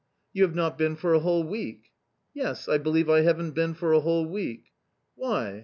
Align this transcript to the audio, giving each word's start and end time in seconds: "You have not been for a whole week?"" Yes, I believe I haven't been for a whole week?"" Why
"You 0.33 0.41
have 0.41 0.55
not 0.55 0.79
been 0.79 0.95
for 0.95 1.13
a 1.13 1.19
whole 1.19 1.43
week?"" 1.43 1.91
Yes, 2.33 2.67
I 2.67 2.79
believe 2.79 3.07
I 3.07 3.21
haven't 3.21 3.51
been 3.51 3.75
for 3.75 3.93
a 3.93 3.99
whole 3.99 4.25
week?"" 4.25 4.69
Why 5.15 5.59